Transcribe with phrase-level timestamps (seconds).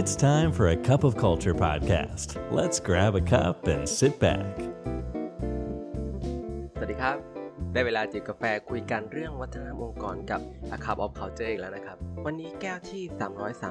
[0.00, 2.28] It's time for a cup of culture podcast.
[2.52, 4.52] Let's grab a cup and sit back.
[6.74, 7.16] สวัสดีครับ
[7.72, 10.40] ได้เวลาจิบกาแฟคุยกันเรื่องวัฒนธรรมองค์กรกับ
[10.74, 11.96] A Cup of Culture อีกแล้วนะครับ
[12.26, 13.02] วันนี้แก้วที่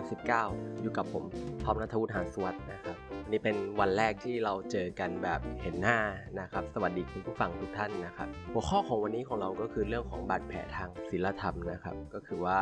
[0.08, 1.24] 339 อยู่กับผม
[1.64, 2.98] พร้อมนัทวุฒิหานสวัสดนะครับ
[3.28, 6.00] นนี้เป็นวันแรกที่เราเจอกันแบบเห็นหน้า
[6.40, 12.60] นะครับ สวัสดีคุณผู้ฟังทุกท่านนะครับ หัวข้อของวันนี้ของเราก็คือเรื่องของบาดแผลทางศิลธรรมนะครับ ก็คือว่า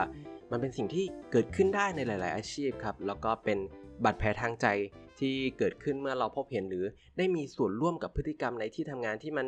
[0.52, 3.57] มันเป็นสิ่งที่เกิดขึ้นได้ในหลาย ๆ อาชีพครับ แล้วก็เป็น
[4.03, 4.67] บาดแผลทางใจ
[5.20, 6.86] ที่เกิดขึ้นเมื่อเราพบเห็นหรือ
[7.17, 9.48] ได้มีส่วนร่วมกับพฤติกรรมในที่ทำงานที่มัน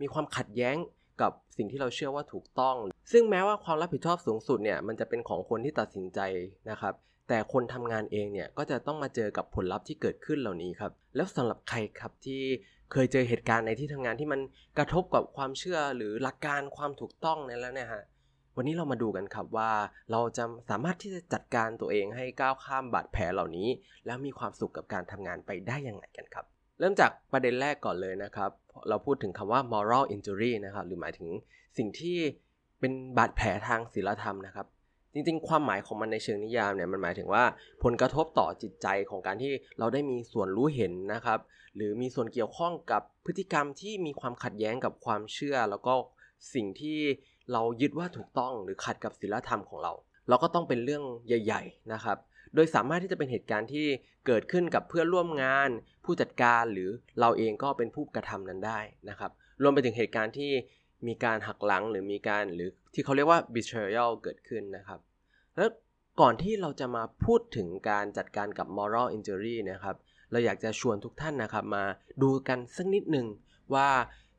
[0.00, 0.76] มีความขัดแย้ง
[1.22, 2.76] กับสิ่งที่เราเชื่อว่าถูกต้อง
[3.12, 6.20] ซึ่งแม้ว่าความรับผิดชอบสูงสุดเนี่ยมันจะเป็นของคนที่ตัดสินใจ
[6.70, 6.94] นะครับ
[7.28, 12.42] แต่คนทำงานเองเนี่ยก็จะต้องมาเจอกับผลลัพธ์ที่เกิดขึ้นเหล่านี้ครับ แล้วสำหรับใครครับที่
[12.92, 14.40] เคยเจอเหตุการณ์ในที่ทำงานที่มัน
[14.78, 18.04] กระทบกับความเชื่อหรือหลักการความถูกต้องนั่นแล้วเนี่ยฮะ
[18.56, 19.70] วันนี้เรามาดูกันครับว่า
[20.12, 23.68] เราจะสามารถที่จะจัดการตัวเองให้ก้าวข้ามบาดแผลเหล่านี้
[24.06, 26.44] แล้วมีความสุขกับการทำงานไปได้ยังไงกันครับ
[26.78, 28.50] เริ่มจากประเด็นแรกก่อนเลยนะครับ
[28.88, 31.28] เราพูดถึงคำว่า moral injury นะครับหรือหมายถึง
[31.78, 32.18] สิ่งที่
[32.80, 34.66] เป็นบาดแผลทางศีลธรรมนะครับ
[35.14, 37.44] จริงๆ ความหมายของมันในเชิงนิยามเนี่ยมันหมายถึงว่า
[37.82, 41.38] ผลกระทบต่อจิตใจของการที่เราได้มีส่วนรู้เห็นนะครับ
[41.76, 45.94] หรือมีส่วนเกี่ยวข้องกับพฤติกรรมที่มีความขัดแย้งกับความเชื่อ แล้วก็
[46.54, 46.98] สิ่งที่
[47.52, 49.92] เรายึดว่าถูกต้องหรือขัดกับศีลธรรมของเรา
[50.28, 52.18] เราก็ต้องเป็นเรื่องใหญ่ ๆ นะครับ
[52.54, 53.86] โดยสามารถที่จะเป็นเหตุการณ์ที่
[54.26, 55.68] เกิดขึ้นกับเพื่อนร่วมงาน
[56.04, 56.90] ผู้จัดการหรือ
[57.20, 59.30] เราเองก็เป็นผู้กระทำนั้นได้นะครับ
[59.62, 60.52] รวมไปถึงเหตุการณ์ที่
[61.06, 65.00] มีการหักหลังหรือมีการหรือ ที่เขาเรียกว่า betrayal เกิดขึ้นนะครับ
[65.56, 65.70] แล้ว
[66.20, 69.96] ก่อนที่เราจะมาพูดถึงการจัดการกับ moral injury นะครับ
[70.30, 71.84] เราอยากจะชวนทุกท่านนะครับมา
[72.22, 73.26] ดูกันสักนิดหนึ่ง
[73.74, 73.88] ว่า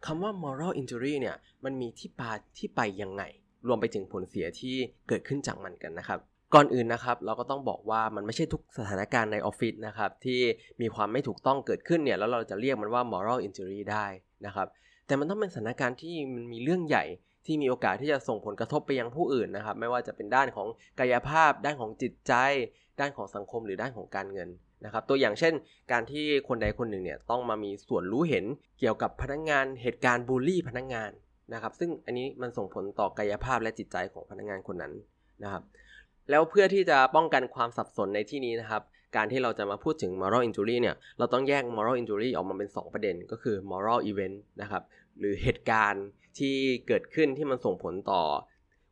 [0.05, 3.23] คำว่า moral injury เนี่ยมันมีที่ปาที่ไปยังไง
[3.67, 4.75] รวมไปถึงผลเสียที่
[5.07, 6.19] เกิดขึ้นจากมันกันนะครับ
[6.53, 10.39] ก่อนอื่นนะครับ เราก็ต้องบอกว่ามันไม่ใช่ทุกสถานการณ์ในออฟฟิศนะครับ ที่
[10.81, 14.05] มีความไม่ถูกต้องเกิดขึ้นเนี่ยแล้วเราจะเรียกมันว่า moral injury ได้
[14.45, 14.67] นะครับ
[15.07, 17.05] แต่มันต้องเป็นสถานการณ์ที่มันมีเรื่องใหญ่
[17.45, 20.67] ที่มีโอกาสที่จะส่งผลกระทบไปยังผู้อื่นนะครับ ไม่ว่าจะเป็นด้านของ
[20.99, 22.33] กายภาพ ด้านของจิตใจ
[22.99, 24.49] ด้านของสังคมหรือด้านของการเงิน
[24.85, 25.53] นะครับตัวอย่างเช่น
[25.91, 28.45] การที่คนใดคนหนึ่งเนี่ยต้องมามีส่วนรู้เห็น
[28.79, 31.11] เกี่ยวกับพนักงานเหตุการณ์บูลลี่พนักงาน
[31.53, 34.93] นะครับ ซึ่งอันนี้มันส่งผลต่อกายภาพและจิตใจของพนักงานคนนั้น
[35.43, 35.63] นะครับ
[36.29, 38.81] แล้วเพื่อที่จะป้องกันความสับสนในที่นี้นะครับ
[39.15, 44.81] การที่เราจะมาพูดถึง moral injury เนี่ย เราต้องแยก moral injury ออกมาเป็น 2 ประเด็นก็คือ moral event นะครับ
[45.19, 46.05] หรือเหตุการณ์
[46.39, 46.55] ที่
[46.87, 48.21] เกิดขึ้นที่มันส่งผลต่อ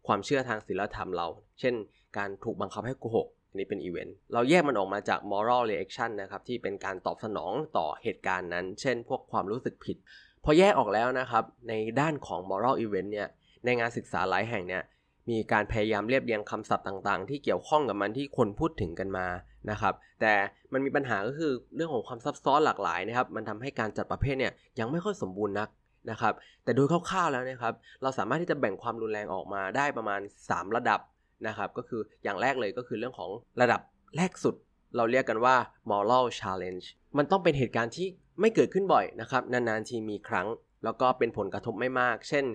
[0.07, 1.27] ความเชื่อทางศีลธรรมเรา
[1.59, 1.73] เช่น
[2.17, 9.97] การถูกบังคับให้โกหกอันนี้เป็นอีเวนต์ เราแยกมันออกมาจาก moral reaction นะครับที่เป็นการตอบสนองต่อเหตุการณ์นั้น เช่น พวกความรู้สึกผิด
[10.43, 13.27] พอแยกออกแล้วนะครับ ในด้านของ moral event เนี่ย
[13.65, 14.83] ในงานศึกษาหลายแห่งเนี่ย
[15.29, 19.27] มีการพยายามเรียบเรียงคำศัพท์ต่างๆ ที่เกี่ยวข้องกับมันที่คนพูดถึงกันมา
[19.69, 20.33] นะครับ แต่
[20.73, 25.69] มันมีปัญหาก็คือเรื่องของความซับซ้อนหลากหลายนะครับ มันทำให้การจัดประเภทเนี่ยยังไม่ค่อยสมบูรณ์นัก
[26.09, 30.99] นะครับแต่โดยคร่าวๆแล้วนะครับเราสามารถที่จะแบ่งความรุนแรงออกมาได้ประมาณ 3 ระดับ
[31.47, 33.29] นะครับก็คืออย่างแรกเลยก็คือเรื่องของ
[33.61, 33.81] ระดับ
[34.17, 34.55] แรกสุด
[34.95, 35.55] เราเรียกกันว่า
[35.91, 36.85] moral challenge
[37.17, 38.07] มันต้องเป็นเหตุการณ์ที่
[38.39, 40.47] ไม่เกิดขึ้นบ่อยนะครับนานๆทีมีครั้ง
[40.83, 42.45] แล้วก็เป็นผลกระทบไม่มาก เช่น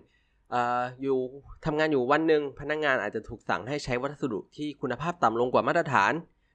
[1.03, 1.19] อยู่
[1.65, 6.13] ทำงานอยู่วันหนึ่งพนักงงานอาจจะถูกสั่งให้ใช้วัสดุที่คุณภาพต่ำลงกว่ามาตรฐาน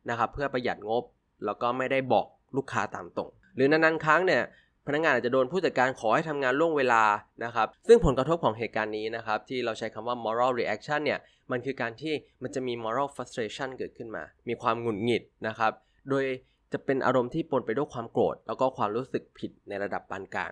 [0.09, 1.03] นะครับเพื่อประหยัดงบ
[1.46, 2.25] แล้วก็ไม่ได้บอก
[2.58, 4.44] ลูกค้าตามตรง หรือนานๆครั้งเนี่ย
[4.94, 7.03] นักงานอาจจะโดนผู้จัดการขอให้ทำงานล่วงเวลา
[7.46, 11.19] นะครับ ซึ่งผลกระทบของเหตุการณ์นี้นะครับ ที่เราใช้คำว่า moral reaction เนี่ย
[11.52, 12.13] มันคือการที่
[12.44, 15.72] มันจะมี moral frustration เกิดขึ้นมา มีความหงุดหงิดนะครับ
[16.09, 16.25] โดย
[16.74, 20.52] จะเป็นอารมณ์ที่ปนไปด้วยความโกรธ แล้วก็ความรู้สึกผิดในระดับปานกลาง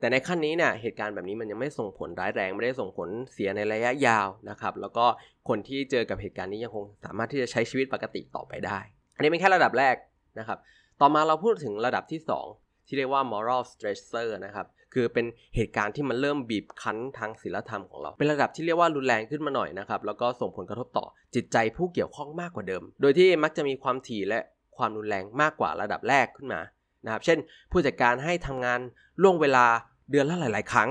[0.00, 5.04] แต่ในขั้นนี้เนี่ยเหตุการณ์แบบนี้มันยังไม่ส่งผลร้ายแรงไม่ได้ส่งผลเสียในระยะยาวนะครับ แล้วก็
[5.48, 8.78] คนที่เจอกับเหตุการณ์นี้ยังคงสามารถที่จะใช้ชีวิตปกติต่อไปได้
[9.16, 9.96] อันนี้เป็นแค่ระดับแรก
[10.38, 10.58] นะครับ
[11.00, 24.40] ต่อมาเราพูดถึงระดับที่ 2 ที่เรียกว่า moral stressor นะครับ คือเป็นเหตุการณ์ที่มันเริ่มบีบคั้นทางศีลธรรมของเรา เป็นระดับที่เรียกว่ารุนแรงขึ้นมาหน่อยนะครับ แล้วก็ส่งผลกระทบต่อจิตใจผู้เกี่ยวข้องมากกว่าเดิม โดยที่มักจะมีความถี่และ
[24.76, 26.60] ความรุนแรงมากกว่าระดับแรกขึ้นมา
[27.04, 27.38] นะครับ เช่น
[27.70, 28.80] ผู้จัดการให้ทำงาน
[29.22, 29.66] ล่วงเวลา
[30.10, 30.90] เดือนละหลาย ๆ ครั้ง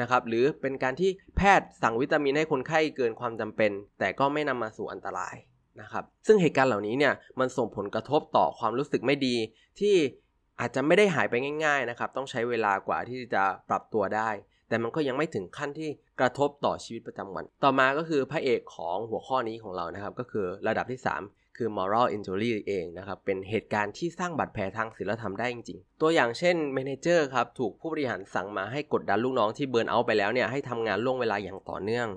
[0.00, 5.34] นะครับหรือเป็นการที่แพทย์สั่งวิตามินให้คนไข้เกินความจำเป็น แต่ก็ไม่นำมาสู่อันตราย
[5.80, 9.36] นะครับซึ่งเหตุการณ์เหล่านี้เนี่ยมันส่งผลกระทบต่อความรู้สึกไม่ดี
[9.80, 9.96] ที่
[10.60, 11.34] อาจจะไม่ได้หายไป
[11.64, 14.30] ง่ายๆนะครับ ต้องใช้เวลากว่าที่จะปรับตัวได้
[14.68, 15.90] แต่มันก็ยังไม่ถึงขั้นที่
[16.20, 32.08] กระทบต่อชีวิตประจำวัน ต่อมาก็คือพระเอกของหัวข้อนี้ของเรานะครับ ก็คือระดับที่ 3 คือ moral injury เองนะครับ เป็นเหตุการณ์ที่สร้างบาดแผลทางศีลธรรมได้จริงๆ ตัวอย่างเช่นเมนเจอร์ครับ ถูกผู้บริหารสั่งมาให้กดดันลูกน้องที่เบิร์นเอาท์ไปแล้วเนี่ยให้ทำงานล่วงเวลาอย่างต่อเนื่อง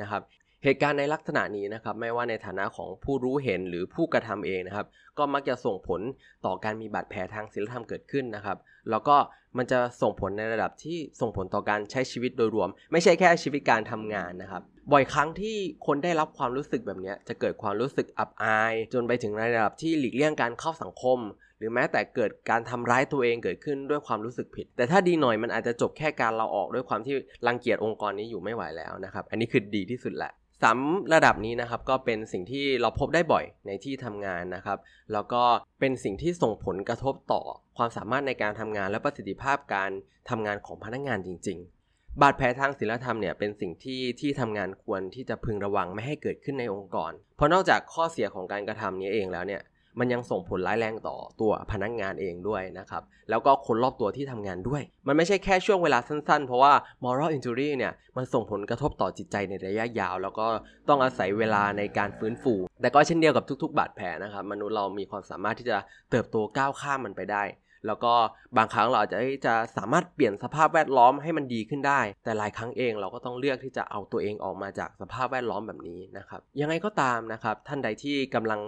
[0.00, 0.22] นะครับ
[0.64, 4.86] เหตุการณ์ในลักษณะนี้นะครับไม่ว่าในฐานะของผู้รู้เห็นหรือผู้กระทำเองนะครับ
[5.18, 6.00] ก็มักจะส่งผล
[6.46, 8.56] ต่อการมีบาดแผลทางศีลธรรมเกิดขึ้นนะครับ
[8.90, 9.16] แล้วก็
[9.56, 14.62] มันจะส่งผลในระดับที่ส่งผลต่อการใช้ชีวิตโดยรวม ไม่ใช่แค่ชีวิตการทำงานนะครับ
[14.92, 15.56] บ่อยครั้งที่
[15.86, 21.18] คนได้รับความรู้สึกแบบนี้จะเกิดความรู้สึกอับอาย จนไปถึงระดับที่หลีกเลี่ยงการเข้าสังคม
[21.58, 27.14] หรือแม้แต่เกิดการทำร้ายตัวเองเกิดขึ้นด้วยความรู้สึกผิด แต่ถ้าดีหน่อยมันอาจจะจบแค่การเราออกด้วยความที่
[27.46, 30.32] รังเกียจองค์กรนี้อยู่ไม่ไหวแล้วนะครับ อันนี้คือดีที่สุดแหละ
[30.62, 30.78] สาม
[31.14, 34.78] ระดับนี้นะครับก็เป็นสิ่งที่เราพบได้บ่อยในที่ทำงานนะครับ
[35.12, 35.42] แล้วก็
[35.80, 37.42] เป็นสิ่งที่ส่งผลกระทบต่อ
[37.76, 39.90] ความสามารถในการทำงานและประสิทธิภาพการ
[40.30, 41.58] ทำงานของพนักงานจริง
[41.90, 49.62] ๆ บาดแผลทางศิลธรรมเนี่ยเป็นสิ่งที่ที่ทำงานควรที่จะพึงระวังไม่ให้เกิดขึ้นในองค์กร เพราะนอกจากข้อเสียของการกระทำนี้เองแล้วเนี่ย
[49.98, 56.72] มันยังส่งผลร้ายแรงต่อตัวพนักงงานเองด้วยนะครับ แล้วก็คนรอบตัวที่ทำงานด้วย มันไม่ใช่แค่ช่วงเวลาสั้นๆ เพราะว่า
[57.04, 60.46] moral injury เนี่ยมันส่งผลกระทบต่อจิตใจในระยะยาว แล้วก็
[60.88, 65.78] ต้องอาศัยเวลาในการฟื้นฟู แต่ก็เช่นเดียวกับทุกๆ บาดแผลนะครับ มนุษย์เรามีความสามารถที่จะ
[66.10, 67.44] เติบโตก้าวข้ามมันไปได้
[67.86, 68.12] แล้วก็
[68.56, 78.60] บางครั้งเราอาจจะจะสามารถเปลี่ยนสภาพแวดล้อมให้มันดีขึ้นได้ แต่หลายครั้งเองเราก็ต้องเลือกที่จะเอาตัวเองออกมาจากสภาพแวดล้อมแบบนี้นะครับ ยังไงก็ตามนะครับ ท่านใดที่กำลัง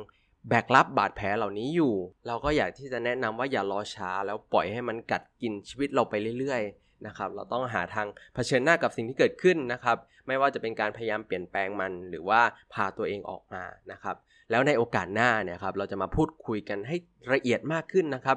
[0.48, 1.94] แบกรับบาดแผลเหล่านี้อยู่
[2.26, 9.96] เราก็อยากที่จะแนะนำว่าอย่ารอช้า แล้วปล่อยให้มันกัดกินชีวิตเราไปเรื่อยๆนะครับเราต้องหาทางเผชิญหน้ากับสิ่งที่เกิดขึ้นนะครับ
[10.26, 12.40] ไม่ว่าจะเป็นการพยายามเปลี่ยนแปลงมัน หรือว่า
[12.72, 14.16] พาตัวเองออกมานะครับ
[14.50, 16.96] แล้วในโอกาสหน้าเนี่ยครับเราจะมาพูดคุยกันให้
[17.32, 18.36] ละเอียดมากขึ้นนะครับ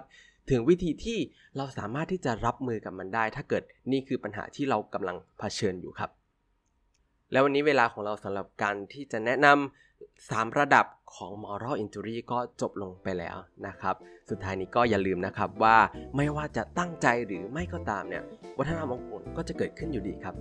[0.49, 1.19] ถึงวิธีที่
[1.57, 6.09] เราสามารถที่จะรับมือกับมันได้ ถ้าเกิดนี่คือปัญหาที่เรากำลังเผชิญอยู่ครับ
[7.33, 10.85] แล้ววันนี้เวลาของเราสำหรับการที่จะแนะนำ3ระดับ
[11.15, 13.37] ของ moral injury ก็จบลงไปแล้ว
[13.67, 13.95] นะครับ
[14.29, 15.77] สุดท้ายนี้ก็อย่าลืมนะครับว่า
[16.17, 18.23] ไม่ว่าจะตั้งใจหรือไม่ก็ตามเนี่ย
[18.57, 20.35] วัฒนธรรมองค์กรก็จะเกิดขึ้นอยู่ดีครับ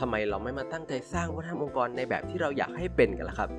[0.00, 3.50] ทำไมเราไม่มาตั้งใจสร้างวัฒนธรรมองค์กรในแบบที่เราอยากให้เป็นกันล่ะครับ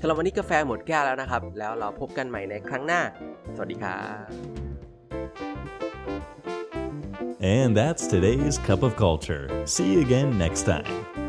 [0.00, 3.00] สำหรับวันนี้กาแฟหมดแก้วแล้วนะครับ แล้วเราพบกันใหม่ในครั้งหน้า
[3.54, 4.26] สวัสดีครับ
[7.40, 9.44] And that's today's Cup of Culture.
[9.74, 11.27] See you again next time.